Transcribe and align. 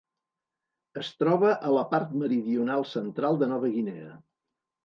Es 1.01 1.11
troba 1.23 1.51
a 1.69 1.75
la 1.75 1.83
part 1.93 2.17
meridional 2.23 2.89
central 2.97 3.41
de 3.43 3.51
Nova 3.55 3.73
Guinea. 3.79 4.19